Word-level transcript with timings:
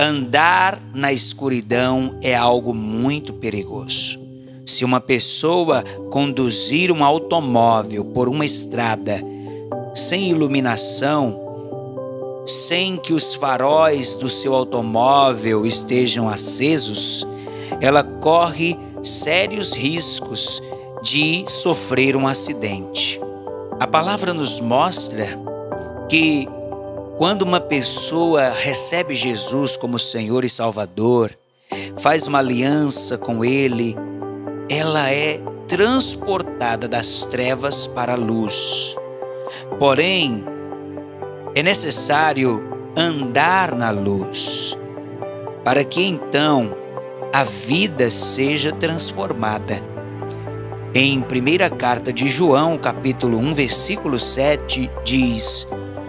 Andar 0.00 0.80
na 0.94 1.12
escuridão 1.12 2.14
é 2.22 2.32
algo 2.32 2.72
muito 2.72 3.32
perigoso. 3.32 4.20
Se 4.64 4.84
uma 4.84 5.00
pessoa 5.00 5.82
conduzir 6.10 6.92
um 6.92 7.02
automóvel 7.02 8.04
por 8.04 8.28
uma 8.28 8.46
estrada 8.46 9.20
sem 9.92 10.30
iluminação, 10.30 11.36
sem 12.46 12.96
que 12.96 13.12
os 13.12 13.34
faróis 13.34 14.14
do 14.14 14.28
seu 14.28 14.54
automóvel 14.54 15.66
estejam 15.66 16.28
acesos, 16.28 17.26
ela 17.80 18.04
corre 18.04 18.78
sérios 19.02 19.74
riscos 19.74 20.62
de 21.02 21.44
sofrer 21.48 22.16
um 22.16 22.28
acidente. 22.28 23.20
A 23.80 23.86
palavra 23.86 24.32
nos 24.32 24.60
mostra 24.60 25.26
que 26.08 26.48
quando 27.18 27.42
uma 27.42 27.60
pessoa 27.60 28.48
recebe 28.50 29.12
Jesus 29.12 29.76
como 29.76 29.98
Senhor 29.98 30.44
e 30.44 30.48
Salvador, 30.48 31.36
faz 31.98 32.28
uma 32.28 32.38
aliança 32.38 33.18
com 33.18 33.44
Ele, 33.44 33.96
ela 34.70 35.10
é 35.10 35.40
transportada 35.66 36.86
das 36.86 37.24
trevas 37.24 37.88
para 37.88 38.12
a 38.12 38.16
luz. 38.16 38.96
Porém, 39.80 40.44
é 41.56 41.62
necessário 41.62 42.92
andar 42.96 43.74
na 43.74 43.90
luz, 43.90 44.78
para 45.64 45.82
que 45.82 46.04
então 46.04 46.72
a 47.32 47.42
vida 47.42 48.12
seja 48.12 48.70
transformada. 48.70 49.82
Em 50.94 51.20
primeira 51.20 51.68
carta 51.68 52.12
de 52.12 52.28
João, 52.28 52.78
capítulo 52.78 53.38
1, 53.38 53.54
versículo 53.54 54.20
7, 54.20 54.88
diz: 55.04 55.66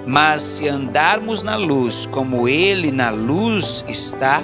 Mas 0.09 0.41
se 0.41 0.67
andarmos 0.67 1.43
na 1.43 1.55
luz, 1.55 2.07
como 2.07 2.49
ele 2.49 2.91
na 2.91 3.11
luz 3.11 3.85
está, 3.87 4.41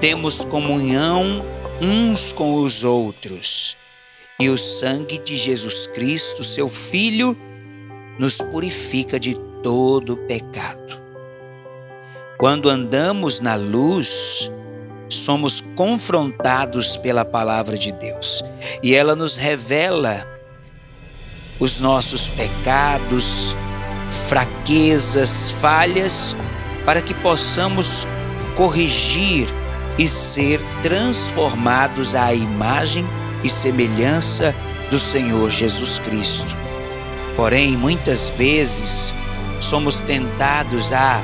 temos 0.00 0.44
comunhão 0.44 1.44
uns 1.82 2.30
com 2.30 2.54
os 2.62 2.84
outros. 2.84 3.76
E 4.38 4.48
o 4.48 4.56
sangue 4.56 5.18
de 5.18 5.34
Jesus 5.34 5.88
Cristo, 5.88 6.44
seu 6.44 6.68
Filho, 6.68 7.36
nos 8.16 8.40
purifica 8.40 9.18
de 9.18 9.34
todo 9.60 10.18
pecado. 10.18 11.00
Quando 12.38 12.68
andamos 12.68 13.40
na 13.40 13.56
luz, 13.56 14.52
somos 15.08 15.64
confrontados 15.74 16.96
pela 16.96 17.24
palavra 17.24 17.76
de 17.76 17.90
Deus 17.90 18.44
e 18.84 18.94
ela 18.94 19.16
nos 19.16 19.34
revela 19.36 20.24
os 21.58 21.80
nossos 21.80 22.28
pecados, 22.28 23.56
fraquezas, 24.10 25.50
falhas, 25.50 26.36
para 26.84 27.00
que 27.00 27.14
possamos 27.14 28.06
corrigir 28.54 29.48
e 29.98 30.08
ser 30.08 30.60
transformados 30.82 32.14
à 32.14 32.32
imagem 32.32 33.06
e 33.42 33.48
semelhança 33.48 34.54
do 34.90 34.98
Senhor 34.98 35.50
Jesus 35.50 35.98
Cristo. 35.98 36.56
Porém, 37.34 37.76
muitas 37.76 38.30
vezes 38.30 39.12
somos 39.60 40.00
tentados 40.00 40.92
a 40.92 41.20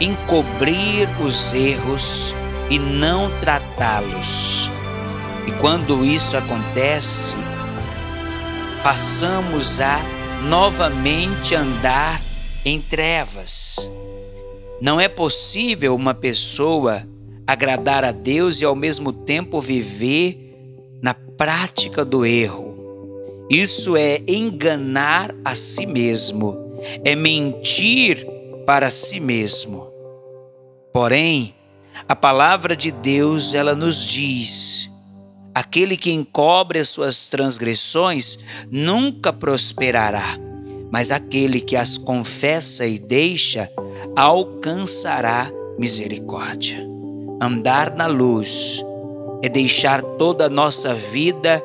encobrir 0.00 1.08
os 1.20 1.52
erros 1.52 2.34
e 2.70 2.78
não 2.78 3.30
tratá-los. 3.40 4.70
E 5.46 5.52
quando 5.52 6.04
isso 6.04 6.36
acontece, 6.36 7.36
passamos 8.82 9.80
a 9.80 10.00
novamente 10.48 11.54
andar 11.54 12.20
em 12.64 12.80
trevas. 12.80 13.88
Não 14.80 15.00
é 15.00 15.08
possível 15.08 15.94
uma 15.94 16.14
pessoa 16.14 17.02
agradar 17.46 18.04
a 18.04 18.12
Deus 18.12 18.60
e 18.60 18.64
ao 18.64 18.74
mesmo 18.74 19.12
tempo 19.12 19.60
viver 19.60 20.98
na 21.02 21.14
prática 21.14 22.04
do 22.04 22.24
erro. 22.24 22.74
Isso 23.50 23.96
é 23.96 24.22
enganar 24.26 25.34
a 25.44 25.54
si 25.54 25.86
mesmo, 25.86 26.56
é 27.04 27.14
mentir 27.14 28.26
para 28.66 28.90
si 28.90 29.20
mesmo. 29.20 29.86
Porém, 30.92 31.54
a 32.08 32.16
palavra 32.16 32.74
de 32.74 32.90
Deus, 32.90 33.52
ela 33.54 33.74
nos 33.74 34.04
diz: 34.04 34.90
aquele 35.54 35.96
que 35.96 36.10
encobre 36.10 36.78
as 36.78 36.88
suas 36.88 37.28
transgressões 37.28 38.38
nunca 38.70 39.32
prosperará, 39.32 40.38
mas 40.94 41.10
aquele 41.10 41.60
que 41.60 41.74
as 41.74 41.98
confessa 41.98 42.86
e 42.86 43.00
deixa 43.00 43.68
alcançará 44.14 45.50
misericórdia. 45.76 46.88
Andar 47.42 47.96
na 47.96 48.06
luz 48.06 48.80
é 49.42 49.48
deixar 49.48 50.00
toda 50.00 50.46
a 50.46 50.48
nossa 50.48 50.94
vida 50.94 51.60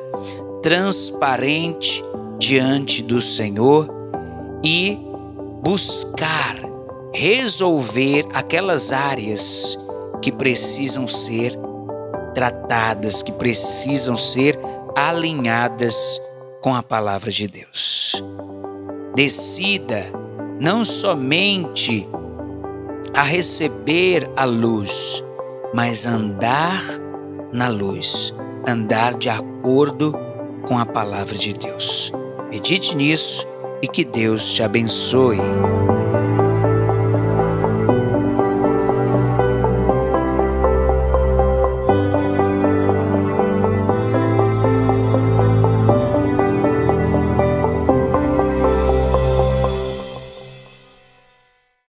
transparente 0.60 2.02
diante 2.40 3.04
do 3.04 3.22
Senhor 3.22 3.88
e 4.64 4.98
buscar 5.62 6.56
resolver 7.14 8.26
aquelas 8.34 8.90
áreas 8.90 9.78
que 10.20 10.32
precisam 10.32 11.06
ser 11.06 11.56
tratadas, 12.34 13.22
que 13.22 13.30
precisam 13.30 14.16
ser 14.16 14.58
alinhadas 14.96 16.20
com 16.60 16.74
a 16.74 16.82
palavra 16.82 17.30
de 17.30 17.46
Deus. 17.46 18.20
Decida 19.14 20.06
não 20.60 20.84
somente 20.84 22.08
a 23.14 23.22
receber 23.22 24.30
a 24.36 24.44
luz, 24.44 25.22
mas 25.74 26.06
andar 26.06 26.82
na 27.52 27.68
luz, 27.68 28.32
andar 28.66 29.14
de 29.14 29.28
acordo 29.28 30.14
com 30.66 30.78
a 30.78 30.86
palavra 30.86 31.36
de 31.36 31.52
Deus. 31.52 32.12
Medite 32.50 32.96
nisso 32.96 33.46
e 33.82 33.88
que 33.88 34.04
Deus 34.04 34.52
te 34.52 34.62
abençoe. 34.62 35.38